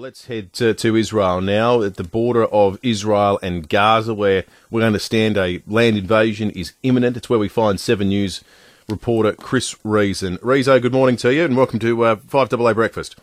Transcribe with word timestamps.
Let's 0.00 0.28
head 0.28 0.54
to, 0.54 0.72
to, 0.72 0.96
Israel 0.96 1.42
now, 1.42 1.82
at 1.82 1.96
the 1.96 2.04
border 2.04 2.46
of 2.46 2.78
Israel 2.82 3.38
and 3.42 3.68
Gaza, 3.68 4.14
where 4.14 4.44
we 4.70 4.82
understand 4.82 5.36
a 5.36 5.62
land 5.66 5.98
invasion 5.98 6.48
is 6.52 6.72
imminent. 6.82 7.18
It's 7.18 7.28
where 7.28 7.38
we 7.38 7.48
find 7.48 7.78
Seven 7.78 8.08
News 8.08 8.42
reporter 8.88 9.32
Chris 9.32 9.76
Reason. 9.84 10.38
Rezo, 10.38 10.80
good 10.80 10.94
morning 10.94 11.18
to 11.18 11.34
you, 11.34 11.44
and 11.44 11.54
welcome 11.54 11.78
to 11.80 12.02
uh, 12.02 12.16
5AA 12.16 12.74
Breakfast. 12.74 13.16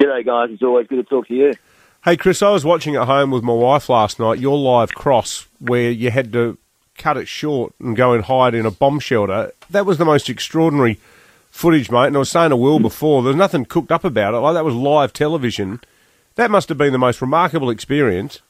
G'day, 0.00 0.24
guys. 0.24 0.48
It's 0.50 0.62
always 0.62 0.86
good 0.86 0.96
to 0.96 1.02
talk 1.02 1.28
to 1.28 1.34
you. 1.34 1.52
Hey, 2.02 2.16
Chris, 2.16 2.40
I 2.40 2.52
was 2.52 2.64
watching 2.64 2.96
at 2.96 3.06
home 3.06 3.30
with 3.30 3.42
my 3.42 3.52
wife 3.52 3.90
last 3.90 4.18
night 4.18 4.38
your 4.38 4.56
live 4.56 4.94
cross 4.94 5.46
where 5.58 5.90
you 5.90 6.10
had 6.10 6.32
to 6.32 6.56
cut 6.96 7.18
it 7.18 7.28
short 7.28 7.74
and 7.78 7.94
go 7.94 8.14
and 8.14 8.24
hide 8.24 8.54
in 8.54 8.64
a 8.64 8.70
bomb 8.70 8.98
shelter. 8.98 9.52
That 9.68 9.84
was 9.84 9.98
the 9.98 10.06
most 10.06 10.30
extraordinary 10.30 10.98
footage, 11.50 11.90
mate. 11.90 12.06
And 12.06 12.16
I 12.16 12.20
was 12.20 12.30
saying 12.30 12.48
to 12.48 12.56
Will 12.56 12.78
before, 12.78 13.22
there's 13.22 13.36
nothing 13.36 13.66
cooked 13.66 13.92
up 13.92 14.04
about 14.04 14.32
it. 14.32 14.38
Like, 14.38 14.54
that 14.54 14.64
was 14.64 14.74
live 14.74 15.12
television 15.12 15.82
that 16.38 16.50
must 16.50 16.68
have 16.68 16.78
been 16.78 16.92
the 16.92 16.98
most 16.98 17.20
remarkable 17.20 17.68
experience. 17.68 18.40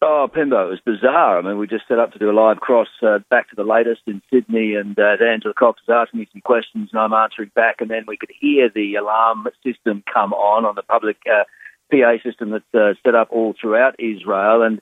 Oh, 0.00 0.28
Pembo, 0.32 0.66
it 0.66 0.70
was 0.70 0.80
bizarre. 0.84 1.38
I 1.38 1.42
mean, 1.42 1.58
we 1.58 1.66
just 1.66 1.86
set 1.86 1.98
up 1.98 2.12
to 2.12 2.18
do 2.18 2.30
a 2.30 2.32
live 2.32 2.58
cross 2.58 2.88
uh, 3.02 3.18
back 3.30 3.50
to 3.50 3.56
the 3.56 3.64
latest 3.64 4.02
in 4.06 4.22
Sydney, 4.32 4.74
and 4.74 4.98
uh, 4.98 5.22
Angela 5.22 5.52
Cox 5.52 5.80
was 5.86 6.06
asking 6.06 6.20
me 6.20 6.28
some 6.32 6.40
questions, 6.40 6.90
and 6.92 7.00
I'm 7.00 7.12
answering 7.12 7.50
back, 7.54 7.80
and 7.80 7.90
then 7.90 8.04
we 8.06 8.16
could 8.16 8.30
hear 8.40 8.70
the 8.74 8.94
alarm 8.94 9.46
system 9.64 10.02
come 10.12 10.32
on 10.32 10.64
on 10.64 10.76
the 10.76 10.82
public 10.82 11.18
uh, 11.30 11.44
PA 11.90 12.14
system 12.24 12.50
that's 12.50 12.74
uh, 12.74 12.94
set 13.04 13.14
up 13.14 13.28
all 13.30 13.54
throughout 13.60 13.94
Israel, 13.98 14.62
and 14.62 14.80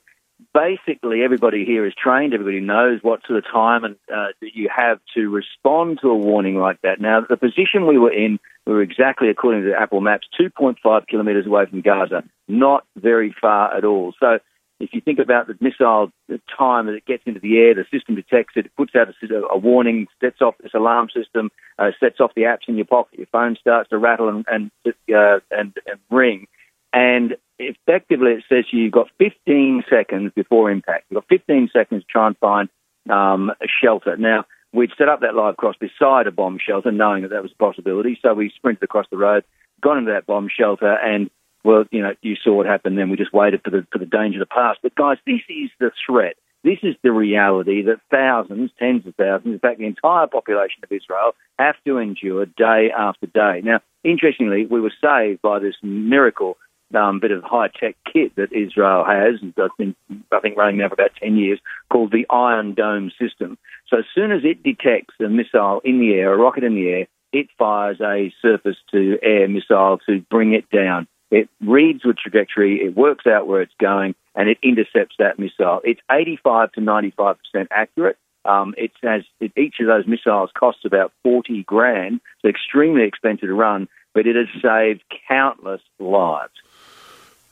basically 0.52 1.22
everybody 1.22 1.64
here 1.64 1.86
is 1.86 1.94
trained. 1.94 2.34
Everybody 2.34 2.60
knows 2.60 3.00
what 3.02 3.20
sort 3.26 3.38
of 3.38 3.44
time 3.50 3.84
and 3.84 3.96
uh, 4.12 4.28
that 4.40 4.54
you 4.54 4.68
have 4.74 4.98
to 5.14 5.28
respond 5.28 6.00
to 6.02 6.08
a 6.08 6.16
warning 6.16 6.56
like 6.56 6.80
that. 6.82 7.00
Now, 7.00 7.20
the 7.28 7.36
position 7.36 7.86
we 7.86 7.98
were 7.98 8.12
in, 8.12 8.38
we 8.66 8.72
were 8.72 8.82
exactly 8.82 9.28
according 9.28 9.64
to 9.64 9.74
Apple 9.74 10.00
Maps, 10.00 10.28
2.5 10.40 11.06
kilometres 11.06 11.46
away 11.46 11.66
from 11.66 11.80
Gaza, 11.80 12.24
not 12.48 12.84
very 12.96 13.34
far 13.40 13.76
at 13.76 13.84
all. 13.84 14.14
So. 14.20 14.38
If 14.82 14.94
you 14.94 15.02
think 15.02 15.18
about 15.18 15.46
the 15.46 15.58
missile, 15.60 16.10
the 16.26 16.40
time 16.56 16.86
that 16.86 16.94
it 16.94 17.04
gets 17.04 17.24
into 17.26 17.38
the 17.38 17.58
air, 17.58 17.74
the 17.74 17.84
system 17.92 18.14
detects 18.14 18.54
it, 18.56 18.64
it 18.64 18.76
puts 18.78 18.94
out 18.94 19.08
a, 19.08 19.34
a 19.52 19.58
warning, 19.58 20.06
sets 20.22 20.40
off 20.40 20.54
this 20.58 20.72
alarm 20.72 21.10
system, 21.14 21.50
uh, 21.78 21.90
sets 22.00 22.18
off 22.18 22.32
the 22.34 22.44
apps 22.44 22.66
in 22.66 22.76
your 22.76 22.86
pocket, 22.86 23.18
your 23.18 23.26
phone 23.26 23.56
starts 23.60 23.90
to 23.90 23.98
rattle 23.98 24.30
and 24.30 24.46
and, 24.48 24.70
uh, 24.86 25.40
and, 25.50 25.76
and 25.86 26.00
ring, 26.10 26.46
and 26.92 27.36
effectively 27.58 28.32
it 28.32 28.44
says 28.48 28.64
you've 28.72 28.92
got 28.92 29.08
15 29.18 29.84
seconds 29.88 30.32
before 30.34 30.70
impact. 30.70 31.06
You've 31.10 31.22
got 31.22 31.28
15 31.28 31.70
seconds 31.72 32.02
to 32.02 32.06
try 32.08 32.26
and 32.26 32.38
find 32.38 32.68
um, 33.08 33.50
a 33.50 33.66
shelter. 33.82 34.16
Now, 34.16 34.46
we'd 34.72 34.90
set 34.96 35.08
up 35.08 35.20
that 35.20 35.34
live 35.34 35.56
cross 35.56 35.76
beside 35.78 36.26
a 36.26 36.30
bomb 36.30 36.58
shelter, 36.64 36.90
knowing 36.90 37.22
that 37.22 37.30
that 37.30 37.42
was 37.42 37.52
a 37.52 37.62
possibility. 37.62 38.18
So 38.22 38.34
we 38.34 38.52
sprinted 38.54 38.82
across 38.82 39.06
the 39.10 39.16
road, 39.16 39.44
got 39.80 39.98
into 39.98 40.12
that 40.12 40.26
bomb 40.26 40.48
shelter, 40.48 40.92
and 40.92 41.30
well, 41.64 41.84
you 41.90 42.00
know, 42.00 42.14
you 42.22 42.36
saw 42.42 42.54
what 42.54 42.66
happened. 42.66 42.96
Then 42.96 43.10
we 43.10 43.16
just 43.16 43.34
waited 43.34 43.62
for 43.62 43.70
the 43.70 43.86
for 43.92 43.98
the 43.98 44.06
danger 44.06 44.38
to 44.38 44.46
pass. 44.46 44.76
But 44.82 44.94
guys, 44.94 45.18
this 45.26 45.42
is 45.48 45.70
the 45.78 45.90
threat. 46.06 46.36
This 46.62 46.78
is 46.82 46.94
the 47.02 47.10
reality 47.10 47.82
that 47.82 48.00
thousands, 48.10 48.70
tens 48.78 49.06
of 49.06 49.14
thousands, 49.14 49.54
in 49.54 49.58
fact, 49.60 49.78
the 49.78 49.86
entire 49.86 50.26
population 50.26 50.82
of 50.82 50.92
Israel 50.92 51.32
have 51.58 51.76
to 51.86 51.96
endure 51.96 52.44
day 52.44 52.90
after 52.96 53.26
day. 53.26 53.62
Now, 53.64 53.80
interestingly, 54.04 54.66
we 54.66 54.80
were 54.80 54.92
saved 55.00 55.40
by 55.40 55.58
this 55.58 55.76
miracle 55.82 56.58
um, 56.94 57.20
bit 57.20 57.30
of 57.30 57.42
high 57.42 57.68
tech 57.68 57.96
kit 58.10 58.34
that 58.36 58.52
Israel 58.52 59.04
has, 59.04 59.40
and 59.40 59.54
I 59.58 59.68
think, 59.76 59.96
I 60.32 60.40
think 60.40 60.56
running 60.56 60.78
now 60.78 60.88
for 60.88 60.94
about 60.94 61.16
10 61.20 61.36
years, 61.36 61.60
called 61.90 62.12
the 62.12 62.26
Iron 62.30 62.74
Dome 62.74 63.10
system. 63.20 63.58
So 63.88 63.98
as 63.98 64.04
soon 64.14 64.32
as 64.32 64.42
it 64.44 64.62
detects 64.62 65.14
a 65.20 65.28
missile 65.28 65.80
in 65.84 66.00
the 66.00 66.14
air, 66.14 66.32
a 66.32 66.36
rocket 66.36 66.64
in 66.64 66.74
the 66.74 66.88
air, 66.88 67.06
it 67.32 67.48
fires 67.58 68.00
a 68.00 68.32
surface 68.42 68.76
to 68.90 69.18
air 69.22 69.48
missile 69.48 69.98
to 70.06 70.20
bring 70.30 70.52
it 70.52 70.68
down. 70.70 71.06
It 71.30 71.48
reads 71.60 72.02
the 72.02 72.12
trajectory, 72.12 72.80
it 72.84 72.96
works 72.96 73.26
out 73.26 73.46
where 73.46 73.62
it's 73.62 73.74
going, 73.80 74.14
and 74.34 74.48
it 74.48 74.58
intercepts 74.62 75.16
that 75.18 75.38
missile. 75.38 75.80
It's 75.84 76.00
85 76.10 76.72
to 76.72 76.80
95% 76.80 77.36
accurate. 77.70 78.18
Um, 78.44 78.74
it 78.78 78.92
has 79.02 79.22
it, 79.38 79.52
each 79.56 79.76
of 79.80 79.86
those 79.86 80.06
missiles 80.06 80.50
costs 80.58 80.84
about 80.84 81.12
40 81.22 81.62
grand. 81.64 82.20
It's 82.42 82.56
extremely 82.56 83.04
expensive 83.04 83.48
to 83.48 83.54
run, 83.54 83.88
but 84.14 84.26
it 84.26 84.34
has 84.34 84.48
saved 84.62 85.02
countless 85.28 85.82
lives. 85.98 86.52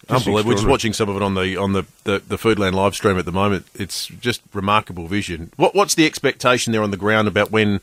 Unbelievable. 0.09 0.49
We're 0.49 0.55
just 0.55 0.67
watching 0.67 0.93
some 0.93 1.09
of 1.09 1.17
it 1.17 1.23
on 1.23 1.35
the 1.35 1.57
on 1.57 1.73
the, 1.73 1.85
the, 2.05 2.23
the 2.27 2.37
Foodland 2.37 2.73
live 2.73 2.95
stream 2.95 3.19
at 3.19 3.25
the 3.25 3.33
moment. 3.33 3.67
It's 3.75 4.07
just 4.07 4.41
remarkable 4.55 5.07
vision. 5.07 5.53
What 5.57 5.75
what's 5.75 5.95
the 5.95 6.07
expectation 6.07 6.73
there 6.73 6.83
on 6.83 6.91
the 6.91 6.97
ground 6.97 7.29
about 7.29 7.51
when 7.51 7.81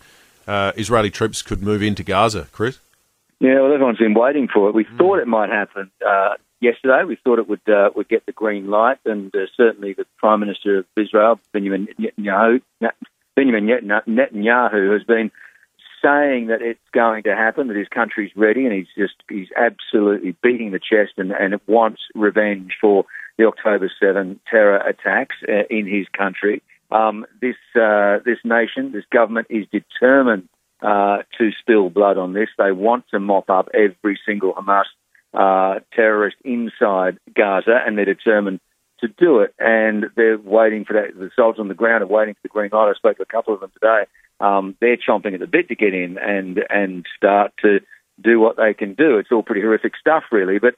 uh, 0.47 0.71
Israeli 0.75 1.11
troops 1.11 1.41
could 1.41 1.61
move 1.61 1.83
into 1.83 2.03
Gaza, 2.03 2.47
Chris? 2.51 2.79
Yeah, 3.39 3.61
well, 3.61 3.73
everyone's 3.73 3.97
been 3.97 4.13
waiting 4.13 4.47
for 4.47 4.69
it. 4.69 4.75
We 4.75 4.85
mm. 4.85 4.97
thought 4.97 5.19
it 5.19 5.27
might 5.27 5.49
happen 5.49 5.91
uh, 6.05 6.35
yesterday. 6.61 7.03
We 7.03 7.17
thought 7.17 7.37
it 7.37 7.47
would 7.47 7.67
uh, 7.69 7.91
would 7.95 8.07
get 8.07 8.25
the 8.25 8.31
green 8.31 8.69
light, 8.69 8.97
and 9.05 9.33
uh, 9.35 9.45
certainly 9.55 9.93
the 9.93 10.05
Prime 10.17 10.39
Minister 10.39 10.79
of 10.79 10.85
Israel, 10.97 11.39
Benjamin 11.51 11.87
Netanyahu, 11.99 12.61
Benjamin 13.35 13.67
Netanyahu, 13.67 14.93
has 14.93 15.03
been 15.03 15.31
saying 16.05 16.47
that 16.47 16.61
it's 16.61 16.79
going 16.93 17.23
to 17.23 17.35
happen, 17.35 17.67
that 17.67 17.75
his 17.75 17.87
country's 17.87 18.31
ready, 18.35 18.65
and 18.65 18.73
he's 18.73 18.87
just 18.97 19.15
he's 19.29 19.49
absolutely 19.57 20.35
beating 20.43 20.71
the 20.71 20.79
chest 20.79 21.13
and, 21.17 21.31
and 21.31 21.59
wants 21.67 22.01
revenge 22.13 22.73
for 22.79 23.05
the 23.37 23.45
October 23.45 23.91
7 23.99 24.39
terror 24.49 24.77
attacks 24.77 25.35
uh, 25.47 25.63
in 25.69 25.87
his 25.87 26.07
country. 26.15 26.61
Um, 26.91 27.25
this 27.41 27.55
uh, 27.75 28.19
this 28.25 28.37
nation, 28.43 28.91
this 28.91 29.05
government, 29.11 29.47
is 29.49 29.65
determined 29.71 30.47
uh, 30.81 31.23
to 31.37 31.51
spill 31.59 31.89
blood 31.89 32.17
on 32.17 32.33
this. 32.33 32.49
They 32.57 32.71
want 32.71 33.05
to 33.09 33.19
mop 33.19 33.49
up 33.49 33.69
every 33.73 34.19
single 34.25 34.53
Hamas 34.53 34.85
uh, 35.33 35.79
terrorist 35.93 36.37
inside 36.43 37.17
Gaza, 37.35 37.79
and 37.85 37.97
they're 37.97 38.05
determined 38.05 38.59
to 38.99 39.07
do 39.07 39.39
it. 39.39 39.53
And 39.59 40.05
they're 40.15 40.37
waiting 40.37 40.85
for 40.85 40.93
that. 40.93 41.17
The 41.17 41.31
soldiers 41.35 41.59
on 41.59 41.67
the 41.67 41.73
ground 41.73 42.03
are 42.03 42.07
waiting 42.07 42.35
for 42.35 42.41
the 42.43 42.49
green 42.49 42.69
light. 42.71 42.91
I 42.91 42.93
spoke 42.93 43.17
to 43.17 43.23
a 43.23 43.25
couple 43.25 43.53
of 43.53 43.59
them 43.59 43.71
today 43.73 44.05
um, 44.39 44.75
they're 44.81 44.97
chomping 44.97 45.33
at 45.33 45.39
the 45.39 45.47
bit 45.47 45.69
to 45.69 45.75
get 45.75 45.93
in 45.93 46.17
and 46.17 46.59
and 46.69 47.05
start 47.17 47.53
to 47.61 47.79
do 48.21 48.39
what 48.39 48.57
they 48.57 48.73
can 48.73 48.93
do. 48.93 49.17
It's 49.17 49.31
all 49.31 49.43
pretty 49.43 49.61
horrific 49.61 49.93
stuff, 49.99 50.23
really. 50.31 50.59
But 50.59 50.75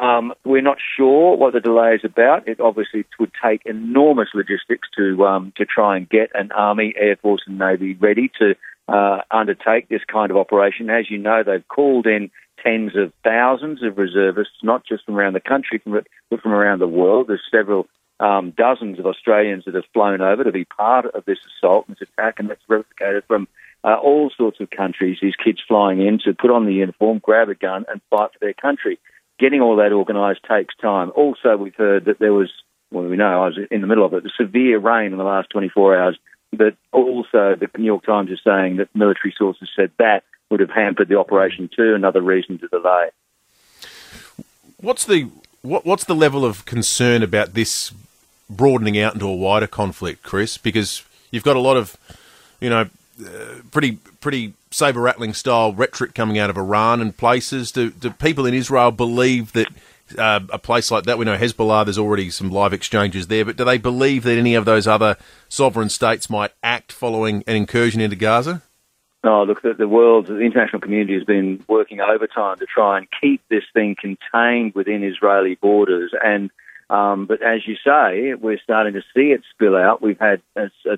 um, 0.00 0.34
we're 0.44 0.62
not 0.62 0.78
sure 0.96 1.36
what 1.36 1.52
the 1.52 1.60
delay 1.60 1.94
is 1.94 2.04
about. 2.04 2.48
It 2.48 2.60
obviously 2.60 3.04
would 3.18 3.32
take 3.42 3.62
enormous 3.64 4.28
logistics 4.34 4.88
to 4.96 5.24
um, 5.24 5.52
to 5.56 5.64
try 5.64 5.96
and 5.96 6.08
get 6.08 6.30
an 6.34 6.50
army, 6.52 6.94
air 6.96 7.16
force, 7.16 7.42
and 7.46 7.58
navy 7.58 7.94
ready 7.94 8.30
to 8.40 8.54
uh, 8.88 9.18
undertake 9.30 9.88
this 9.88 10.02
kind 10.10 10.30
of 10.30 10.36
operation. 10.36 10.90
As 10.90 11.10
you 11.10 11.18
know, 11.18 11.42
they've 11.42 11.66
called 11.68 12.06
in 12.06 12.30
tens 12.62 12.96
of 12.96 13.12
thousands 13.22 13.82
of 13.82 13.98
reservists, 13.98 14.56
not 14.62 14.84
just 14.86 15.04
from 15.04 15.16
around 15.16 15.34
the 15.34 15.40
country, 15.40 15.80
but 15.84 16.40
from 16.42 16.52
around 16.52 16.80
the 16.80 16.88
world. 16.88 17.28
There's 17.28 17.42
several 17.50 17.86
um, 18.20 18.52
dozens 18.56 18.98
of 18.98 19.06
Australians 19.06 19.64
that 19.64 19.74
have 19.74 19.84
flown 19.92 20.20
over 20.20 20.44
to 20.44 20.52
be 20.52 20.64
part 20.64 21.06
of 21.06 21.24
this 21.24 21.38
assault 21.46 21.86
and 21.88 21.96
this 21.96 22.08
attack, 22.16 22.38
and 22.38 22.48
that's 22.48 22.62
replicated 22.68 23.24
from 23.26 23.48
uh, 23.82 23.96
all 23.96 24.30
sorts 24.36 24.60
of 24.60 24.70
countries. 24.70 25.18
These 25.20 25.36
kids 25.36 25.60
flying 25.66 26.00
in 26.00 26.18
to 26.24 26.34
put 26.34 26.50
on 26.50 26.66
the 26.66 26.74
uniform, 26.74 27.18
grab 27.18 27.48
a 27.48 27.54
gun, 27.54 27.84
and 27.88 28.00
fight 28.10 28.32
for 28.32 28.38
their 28.40 28.54
country. 28.54 28.98
Getting 29.38 29.60
all 29.60 29.76
that 29.76 29.92
organised 29.92 30.44
takes 30.48 30.74
time. 30.76 31.10
Also, 31.14 31.56
we've 31.56 31.74
heard 31.74 32.04
that 32.04 32.18
there 32.18 32.32
was, 32.32 32.50
well, 32.90 33.04
we 33.04 33.16
know 33.16 33.42
I 33.42 33.46
was 33.46 33.58
in 33.70 33.80
the 33.80 33.86
middle 33.86 34.04
of 34.04 34.14
it, 34.14 34.22
the 34.22 34.30
severe 34.36 34.78
rain 34.78 35.12
in 35.12 35.18
the 35.18 35.24
last 35.24 35.50
24 35.50 35.98
hours. 35.98 36.18
But 36.52 36.76
also, 36.92 37.56
the 37.56 37.68
New 37.76 37.84
York 37.84 38.04
Times 38.04 38.30
is 38.30 38.38
saying 38.44 38.76
that 38.76 38.94
military 38.94 39.34
sources 39.36 39.68
said 39.74 39.90
that 39.98 40.22
would 40.50 40.60
have 40.60 40.70
hampered 40.70 41.08
the 41.08 41.18
operation 41.18 41.68
too. 41.74 41.94
Another 41.94 42.22
reason 42.22 42.58
to 42.58 42.68
delay. 42.68 43.08
What's 44.76 45.04
the 45.04 45.30
what, 45.64 45.86
what's 45.86 46.04
the 46.04 46.14
level 46.14 46.44
of 46.44 46.64
concern 46.66 47.22
about 47.22 47.54
this 47.54 47.92
broadening 48.50 48.98
out 48.98 49.14
into 49.14 49.26
a 49.26 49.34
wider 49.34 49.66
conflict, 49.66 50.22
Chris? 50.22 50.58
Because 50.58 51.02
you've 51.30 51.42
got 51.42 51.56
a 51.56 51.60
lot 51.60 51.76
of, 51.76 51.96
you 52.60 52.68
know, 52.68 52.88
uh, 53.24 53.60
pretty 53.70 53.92
pretty 54.20 54.52
saber 54.70 55.00
rattling 55.00 55.32
style 55.32 55.72
rhetoric 55.72 56.14
coming 56.14 56.38
out 56.38 56.50
of 56.50 56.58
Iran 56.58 57.00
and 57.00 57.16
places. 57.16 57.72
Do, 57.72 57.90
do 57.90 58.10
people 58.10 58.44
in 58.44 58.54
Israel 58.54 58.90
believe 58.90 59.52
that 59.52 59.68
uh, 60.18 60.40
a 60.50 60.58
place 60.58 60.90
like 60.90 61.04
that, 61.04 61.16
we 61.16 61.24
know 61.24 61.36
Hezbollah, 61.36 61.86
there's 61.86 61.98
already 61.98 62.28
some 62.28 62.50
live 62.50 62.72
exchanges 62.72 63.28
there, 63.28 63.44
but 63.44 63.56
do 63.56 63.64
they 63.64 63.78
believe 63.78 64.24
that 64.24 64.36
any 64.36 64.54
of 64.54 64.64
those 64.64 64.86
other 64.86 65.16
sovereign 65.48 65.88
states 65.88 66.28
might 66.28 66.50
act 66.62 66.92
following 66.92 67.42
an 67.46 67.56
incursion 67.56 68.00
into 68.00 68.16
Gaza? 68.16 68.62
Oh, 69.26 69.44
look, 69.44 69.62
the, 69.62 69.72
the 69.72 69.88
world, 69.88 70.26
the 70.26 70.40
international 70.40 70.80
community 70.80 71.14
has 71.14 71.24
been 71.24 71.64
working 71.66 72.00
overtime 72.00 72.58
to 72.58 72.66
try 72.66 72.98
and 72.98 73.06
keep 73.22 73.40
this 73.48 73.64
thing 73.72 73.96
contained 73.98 74.74
within 74.74 75.02
Israeli 75.02 75.54
borders. 75.54 76.12
And 76.22 76.50
um, 76.90 77.24
but 77.24 77.42
as 77.42 77.66
you 77.66 77.76
say, 77.76 78.34
we're 78.34 78.60
starting 78.62 78.92
to 78.92 79.00
see 79.14 79.32
it 79.32 79.40
spill 79.50 79.74
out. 79.76 80.02
We've 80.02 80.18
had 80.18 80.42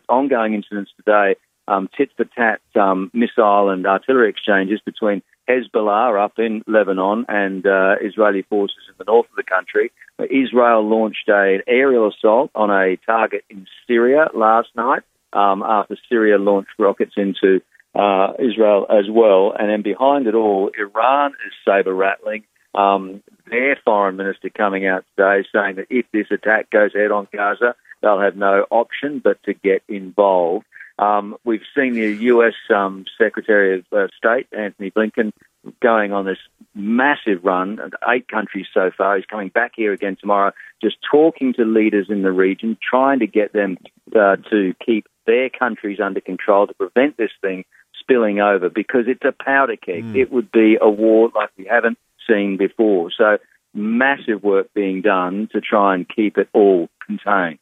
ongoing 0.08 0.54
incidents 0.54 0.90
today, 0.96 1.36
um, 1.68 1.88
tit 1.96 2.10
for 2.16 2.24
tat 2.24 2.60
um, 2.74 3.12
missile 3.14 3.70
and 3.70 3.86
artillery 3.86 4.28
exchanges 4.28 4.80
between 4.84 5.22
Hezbollah 5.48 6.24
up 6.24 6.40
in 6.40 6.64
Lebanon 6.66 7.26
and 7.28 7.64
uh, 7.64 7.94
Israeli 8.02 8.42
forces 8.42 8.82
in 8.88 8.94
the 8.98 9.04
north 9.04 9.30
of 9.30 9.36
the 9.36 9.44
country. 9.44 9.92
Israel 10.18 10.82
launched 10.82 11.28
an 11.28 11.62
aerial 11.68 12.08
assault 12.08 12.50
on 12.56 12.70
a 12.70 12.96
target 13.06 13.44
in 13.48 13.68
Syria 13.86 14.28
last 14.34 14.70
night 14.74 15.02
um, 15.32 15.62
after 15.62 15.96
Syria 16.08 16.38
launched 16.38 16.72
rockets 16.78 17.12
into 17.16 17.60
uh, 17.96 18.34
Israel 18.38 18.86
as 18.90 19.06
well. 19.10 19.54
And 19.58 19.70
then 19.70 19.82
behind 19.82 20.26
it 20.26 20.34
all, 20.34 20.70
Iran 20.78 21.32
is 21.46 21.52
saber 21.64 21.94
rattling. 21.94 22.44
Um, 22.74 23.22
their 23.50 23.78
foreign 23.84 24.16
minister 24.16 24.50
coming 24.50 24.86
out 24.86 25.04
today 25.16 25.46
saying 25.54 25.76
that 25.76 25.86
if 25.88 26.04
this 26.12 26.26
attack 26.30 26.70
goes 26.70 26.94
ahead 26.94 27.10
on 27.10 27.26
Gaza, 27.32 27.74
they'll 28.02 28.20
have 28.20 28.36
no 28.36 28.66
option 28.70 29.20
but 29.22 29.42
to 29.44 29.54
get 29.54 29.82
involved. 29.88 30.66
Um, 30.98 31.36
we've 31.44 31.62
seen 31.76 31.94
the 31.94 32.12
U.S. 32.12 32.54
Um, 32.74 33.04
Secretary 33.18 33.78
of 33.78 33.84
uh, 33.92 34.08
State, 34.16 34.48
Antony 34.56 34.90
Blinken, 34.90 35.32
going 35.80 36.12
on 36.12 36.24
this 36.24 36.38
massive 36.74 37.44
run, 37.44 37.78
eight 38.08 38.28
countries 38.28 38.66
so 38.72 38.90
far. 38.96 39.16
He's 39.16 39.26
coming 39.26 39.48
back 39.48 39.72
here 39.74 39.92
again 39.92 40.16
tomorrow, 40.20 40.52
just 40.82 40.96
talking 41.10 41.52
to 41.54 41.64
leaders 41.64 42.06
in 42.08 42.22
the 42.22 42.32
region, 42.32 42.78
trying 42.82 43.20
to 43.20 43.26
get 43.26 43.52
them 43.52 43.78
uh, 44.14 44.36
to 44.50 44.74
keep 44.84 45.06
their 45.26 45.50
countries 45.50 45.98
under 46.02 46.20
control 46.20 46.66
to 46.66 46.74
prevent 46.74 47.16
this 47.16 47.32
thing 47.40 47.64
spilling 48.06 48.40
over 48.40 48.68
because 48.68 49.06
it's 49.08 49.24
a 49.24 49.32
powder 49.32 49.76
keg. 49.76 50.04
Mm. 50.04 50.16
It 50.16 50.32
would 50.32 50.52
be 50.52 50.78
a 50.80 50.88
war 50.88 51.30
like 51.34 51.50
we 51.58 51.64
haven't 51.64 51.98
seen 52.26 52.56
before. 52.56 53.10
So 53.16 53.38
massive 53.74 54.42
work 54.42 54.72
being 54.74 55.02
done 55.02 55.48
to 55.52 55.60
try 55.60 55.94
and 55.94 56.08
keep 56.08 56.38
it 56.38 56.48
all 56.52 56.88
contained. 57.04 57.58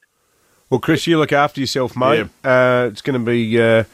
Well, 0.70 0.80
Chris, 0.80 1.06
you 1.06 1.18
look 1.18 1.32
after 1.32 1.60
yourself, 1.60 1.96
mate. 1.96 2.26
Yeah. 2.44 2.84
Uh, 2.84 2.88
it's 2.88 3.02
going 3.02 3.18
to 3.18 3.24
be 3.24 3.60
uh, 3.60 3.84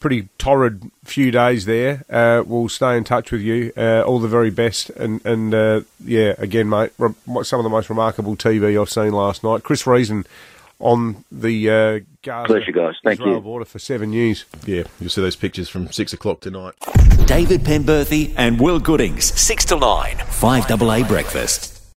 pretty 0.00 0.28
torrid 0.38 0.90
few 1.04 1.30
days 1.30 1.64
there. 1.64 2.04
Uh, 2.10 2.42
we'll 2.46 2.68
stay 2.68 2.96
in 2.96 3.04
touch 3.04 3.30
with 3.30 3.40
you. 3.40 3.72
Uh, 3.76 4.02
all 4.02 4.18
the 4.18 4.28
very 4.28 4.50
best, 4.50 4.90
and 4.90 5.24
and 5.24 5.54
uh, 5.54 5.80
yeah, 6.04 6.34
again, 6.38 6.68
mate, 6.68 6.92
re- 6.98 7.14
some 7.42 7.60
of 7.60 7.64
the 7.64 7.70
most 7.70 7.88
remarkable 7.88 8.36
TV 8.36 8.80
I've 8.80 8.90
seen 8.90 9.12
last 9.12 9.42
night. 9.42 9.62
Chris 9.62 9.86
Reason 9.86 10.26
on 10.80 11.24
the 11.30 11.70
uh, 11.70 12.00
Gaza 12.22 12.46
Pleasure, 12.46 12.72
guys. 12.72 12.94
Thank 13.04 13.20
Israel 13.20 13.36
you. 13.36 13.40
border 13.40 13.64
for 13.64 13.78
seven 13.78 14.12
years. 14.12 14.44
Yeah, 14.66 14.84
you'll 14.98 15.10
see 15.10 15.20
those 15.20 15.36
pictures 15.36 15.68
from 15.68 15.92
six 15.92 16.12
o'clock 16.12 16.40
tonight. 16.40 16.74
David 17.26 17.60
Penberthy 17.60 18.34
and 18.36 18.60
Will 18.60 18.80
Goodings, 18.80 19.24
six 19.24 19.64
to 19.66 19.78
nine, 19.78 20.16
five 20.18 20.66
double 20.66 20.92
A 20.92 21.04
breakfast. 21.04 21.79